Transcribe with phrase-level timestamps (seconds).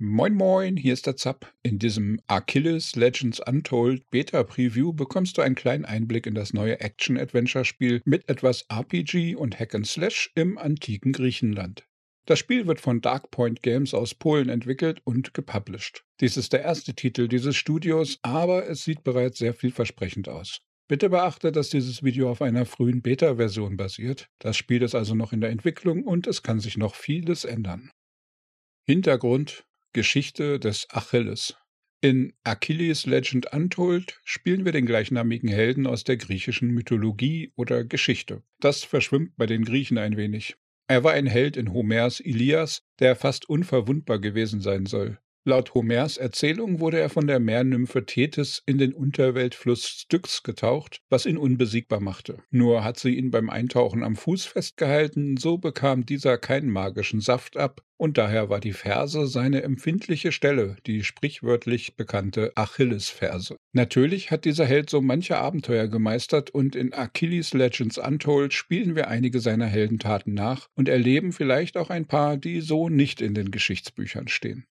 [0.00, 1.54] Moin Moin, hier ist der Zapp.
[1.62, 6.80] In diesem Achilles Legends Untold Beta Preview bekommst du einen kleinen Einblick in das neue
[6.80, 11.86] Action-Adventure-Spiel mit etwas RPG und Hack and Slash im antiken Griechenland.
[12.26, 16.04] Das Spiel wird von Darkpoint Games aus Polen entwickelt und gepublished.
[16.20, 20.60] Dies ist der erste Titel dieses Studios, aber es sieht bereits sehr vielversprechend aus.
[20.88, 24.28] Bitte beachte, dass dieses Video auf einer frühen Beta-Version basiert.
[24.40, 27.92] Das Spiel ist also noch in der Entwicklung und es kann sich noch vieles ändern.
[28.88, 29.64] Hintergrund
[29.94, 31.56] Geschichte des Achilles.
[32.02, 38.42] In Achilles Legend Untold spielen wir den gleichnamigen Helden aus der griechischen Mythologie oder Geschichte.
[38.60, 40.56] Das verschwimmt bei den Griechen ein wenig.
[40.86, 45.18] Er war ein Held in Homers Ilias, der fast unverwundbar gewesen sein soll.
[45.46, 51.26] Laut Homers Erzählung wurde er von der Meernymphe Tethys in den Unterweltfluss Styx getaucht, was
[51.26, 52.38] ihn unbesiegbar machte.
[52.50, 57.58] Nur hat sie ihn beim Eintauchen am Fuß festgehalten, so bekam dieser keinen magischen Saft
[57.58, 63.56] ab, und daher war die Ferse seine empfindliche Stelle, die sprichwörtlich bekannte Achillesferse.
[63.74, 69.08] Natürlich hat dieser Held so manche Abenteuer gemeistert und in Achilles Legends Untold spielen wir
[69.08, 73.50] einige seiner Heldentaten nach und erleben vielleicht auch ein paar, die so nicht in den
[73.50, 74.64] Geschichtsbüchern stehen.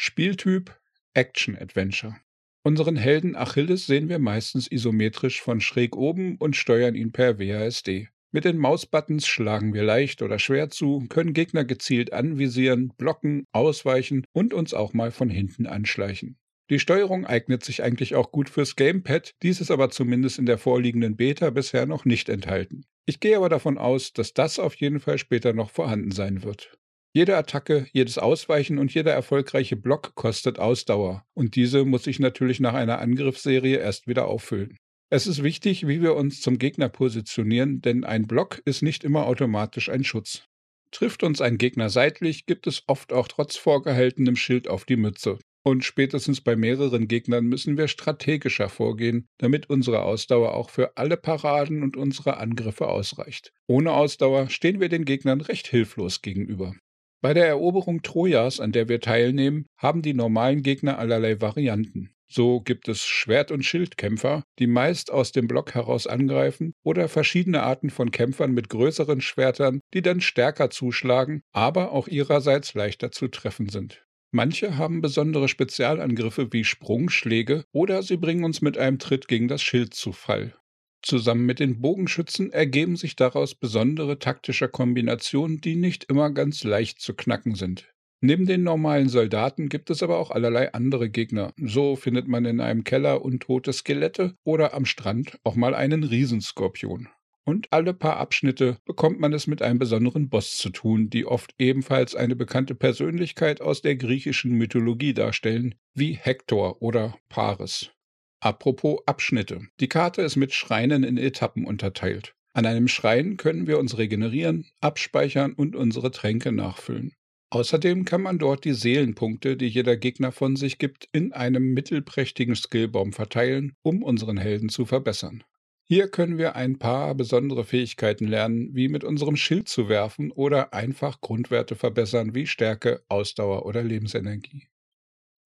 [0.00, 0.78] Spieltyp
[1.14, 2.14] Action-Adventure.
[2.62, 8.08] Unseren Helden Achilles sehen wir meistens isometrisch von schräg oben und steuern ihn per WASD.
[8.30, 14.24] Mit den Mausbuttons schlagen wir leicht oder schwer zu, können Gegner gezielt anvisieren, blocken, ausweichen
[14.32, 16.38] und uns auch mal von hinten anschleichen.
[16.70, 20.58] Die Steuerung eignet sich eigentlich auch gut fürs Gamepad, dies ist aber zumindest in der
[20.58, 22.84] vorliegenden Beta bisher noch nicht enthalten.
[23.04, 26.78] Ich gehe aber davon aus, dass das auf jeden Fall später noch vorhanden sein wird.
[27.14, 32.60] Jede Attacke, jedes Ausweichen und jeder erfolgreiche Block kostet Ausdauer, und diese muss sich natürlich
[32.60, 34.76] nach einer Angriffsserie erst wieder auffüllen.
[35.10, 39.26] Es ist wichtig, wie wir uns zum Gegner positionieren, denn ein Block ist nicht immer
[39.26, 40.44] automatisch ein Schutz.
[40.90, 45.38] Trifft uns ein Gegner seitlich, gibt es oft auch trotz vorgehaltenem Schild auf die Mütze.
[45.64, 51.16] Und spätestens bei mehreren Gegnern müssen wir strategischer vorgehen, damit unsere Ausdauer auch für alle
[51.16, 53.52] Paraden und unsere Angriffe ausreicht.
[53.66, 56.74] Ohne Ausdauer stehen wir den Gegnern recht hilflos gegenüber.
[57.20, 62.14] Bei der Eroberung Trojas, an der wir teilnehmen, haben die normalen Gegner allerlei Varianten.
[62.30, 67.62] So gibt es Schwert- und Schildkämpfer, die meist aus dem Block heraus angreifen, oder verschiedene
[67.62, 73.28] Arten von Kämpfern mit größeren Schwertern, die dann stärker zuschlagen, aber auch ihrerseits leichter zu
[73.28, 74.04] treffen sind.
[74.30, 79.62] Manche haben besondere Spezialangriffe wie Sprungschläge oder sie bringen uns mit einem Tritt gegen das
[79.62, 80.57] Schild zu Fall.
[81.02, 87.00] Zusammen mit den Bogenschützen ergeben sich daraus besondere taktische Kombinationen, die nicht immer ganz leicht
[87.00, 87.92] zu knacken sind.
[88.20, 91.52] Neben den normalen Soldaten gibt es aber auch allerlei andere Gegner.
[91.56, 97.08] So findet man in einem Keller untote Skelette oder am Strand auch mal einen Riesenskorpion.
[97.44, 101.54] Und alle paar Abschnitte bekommt man es mit einem besonderen Boss zu tun, die oft
[101.58, 107.90] ebenfalls eine bekannte Persönlichkeit aus der griechischen Mythologie darstellen, wie Hektor oder Paris.
[108.40, 109.62] Apropos Abschnitte.
[109.80, 112.34] Die Karte ist mit Schreinen in Etappen unterteilt.
[112.52, 117.14] An einem Schrein können wir uns regenerieren, abspeichern und unsere Tränke nachfüllen.
[117.50, 122.54] Außerdem kann man dort die Seelenpunkte, die jeder Gegner von sich gibt, in einem mittelprächtigen
[122.54, 125.42] Skillbaum verteilen, um unseren Helden zu verbessern.
[125.82, 130.74] Hier können wir ein paar besondere Fähigkeiten lernen, wie mit unserem Schild zu werfen oder
[130.74, 134.68] einfach Grundwerte verbessern wie Stärke, Ausdauer oder Lebensenergie.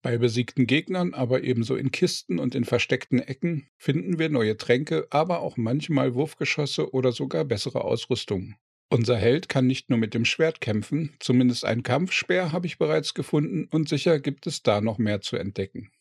[0.02, 5.06] Bei besiegten Gegnern, aber ebenso in Kisten und in versteckten Ecken, finden wir neue Tränke,
[5.10, 8.56] aber auch manchmal Wurfgeschosse oder sogar bessere Ausrüstung.
[8.90, 13.14] Unser Held kann nicht nur mit dem Schwert kämpfen, zumindest ein Kampfspeer habe ich bereits
[13.14, 15.92] gefunden und sicher gibt es da noch mehr zu entdecken.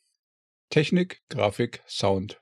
[0.72, 2.42] Technik, Grafik, Sound.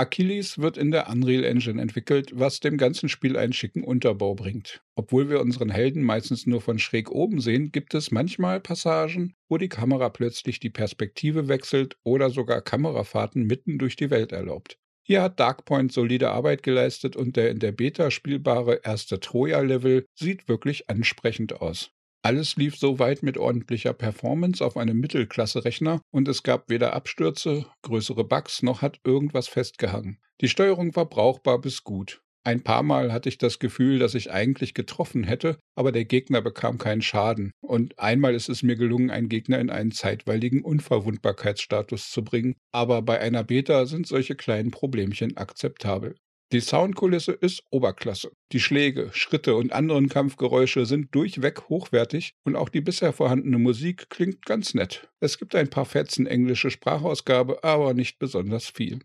[0.00, 4.80] Achilles wird in der Unreal Engine entwickelt, was dem ganzen Spiel einen schicken Unterbau bringt.
[4.94, 9.58] Obwohl wir unseren Helden meistens nur von schräg oben sehen, gibt es manchmal Passagen, wo
[9.58, 14.78] die Kamera plötzlich die Perspektive wechselt oder sogar Kamerafahrten mitten durch die Welt erlaubt.
[15.02, 20.46] Hier hat Darkpoint solide Arbeit geleistet und der in der Beta spielbare erste Troja-Level sieht
[20.48, 21.90] wirklich ansprechend aus.
[22.22, 28.24] Alles lief soweit mit ordentlicher Performance auf einem Mittelklasse-Rechner und es gab weder Abstürze, größere
[28.24, 30.18] Bugs noch hat irgendwas festgehangen.
[30.40, 32.20] Die Steuerung war brauchbar bis gut.
[32.44, 36.40] Ein paar Mal hatte ich das Gefühl, dass ich eigentlich getroffen hätte, aber der Gegner
[36.40, 37.52] bekam keinen Schaden.
[37.60, 42.54] Und einmal ist es mir gelungen, einen Gegner in einen zeitweiligen Unverwundbarkeitsstatus zu bringen.
[42.72, 46.16] Aber bei einer Beta sind solche kleinen Problemchen akzeptabel.
[46.50, 48.32] Die Soundkulisse ist Oberklasse.
[48.52, 54.08] Die Schläge, Schritte und anderen Kampfgeräusche sind durchweg hochwertig und auch die bisher vorhandene Musik
[54.08, 55.10] klingt ganz nett.
[55.20, 59.00] Es gibt ein paar Fetzen englische Sprachausgabe, aber nicht besonders viel.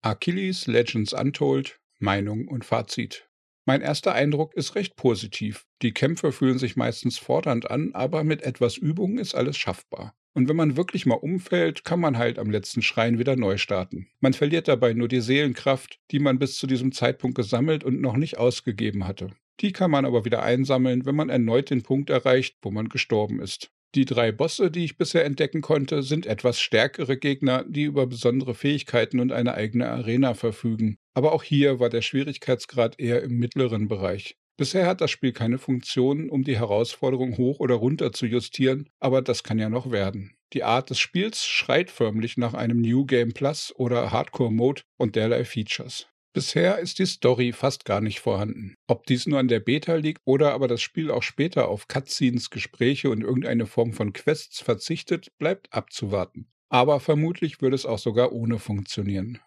[0.00, 3.28] Achilles Legends Untold, Meinung und Fazit.
[3.66, 5.66] Mein erster Eindruck ist recht positiv.
[5.82, 10.17] Die Kämpfe fühlen sich meistens fordernd an, aber mit etwas Übung ist alles schaffbar.
[10.34, 14.08] Und wenn man wirklich mal umfällt, kann man halt am letzten Schrein wieder neu starten.
[14.20, 18.16] Man verliert dabei nur die Seelenkraft, die man bis zu diesem Zeitpunkt gesammelt und noch
[18.16, 19.30] nicht ausgegeben hatte.
[19.60, 23.40] Die kann man aber wieder einsammeln, wenn man erneut den Punkt erreicht, wo man gestorben
[23.40, 23.70] ist.
[23.94, 28.54] Die drei Bosse, die ich bisher entdecken konnte, sind etwas stärkere Gegner, die über besondere
[28.54, 30.98] Fähigkeiten und eine eigene Arena verfügen.
[31.14, 34.36] Aber auch hier war der Schwierigkeitsgrad eher im mittleren Bereich.
[34.58, 39.22] Bisher hat das Spiel keine Funktion, um die Herausforderung hoch oder runter zu justieren, aber
[39.22, 40.34] das kann ja noch werden.
[40.52, 45.14] Die Art des Spiels schreit förmlich nach einem New Game Plus oder Hardcore Mode und
[45.14, 46.08] derlei Features.
[46.32, 48.74] Bisher ist die Story fast gar nicht vorhanden.
[48.88, 52.50] Ob dies nur an der Beta liegt oder aber das Spiel auch später auf Cutscenes,
[52.50, 56.50] Gespräche und irgendeine Form von Quests verzichtet, bleibt abzuwarten.
[56.68, 59.38] Aber vermutlich würde es auch sogar ohne funktionieren.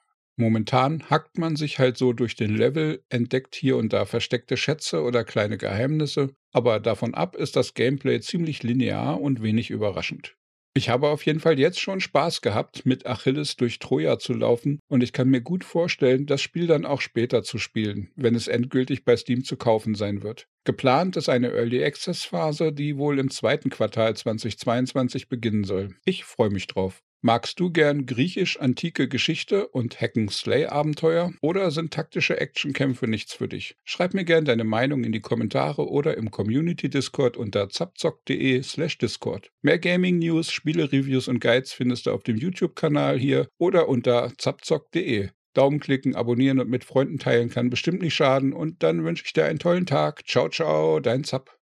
[0.41, 5.03] Momentan hackt man sich halt so durch den Level, entdeckt hier und da versteckte Schätze
[5.03, 10.35] oder kleine Geheimnisse, aber davon ab ist das Gameplay ziemlich linear und wenig überraschend.
[10.73, 14.79] Ich habe auf jeden Fall jetzt schon Spaß gehabt, mit Achilles durch Troja zu laufen
[14.87, 18.47] und ich kann mir gut vorstellen, das Spiel dann auch später zu spielen, wenn es
[18.47, 20.47] endgültig bei Steam zu kaufen sein wird.
[20.63, 25.95] Geplant ist eine Early Access Phase, die wohl im zweiten Quartal 2022 beginnen soll.
[26.03, 27.03] Ich freue mich drauf.
[27.23, 33.75] Magst du gern griechisch-antike Geschichte und Hack-and-Slay-Abenteuer oder sind taktische Actionkämpfe nichts für dich?
[33.83, 39.51] Schreib mir gern deine Meinung in die Kommentare oder im Community-Discord unter zapzock.de slash Discord.
[39.61, 45.29] Mehr Gaming-News, Spiele-Reviews und Guides findest du auf dem YouTube-Kanal hier oder unter zapzock.de.
[45.53, 49.33] Daumen klicken, abonnieren und mit Freunden teilen kann bestimmt nicht schaden und dann wünsche ich
[49.33, 50.25] dir einen tollen Tag.
[50.25, 51.55] Ciao, ciao, dein Zap.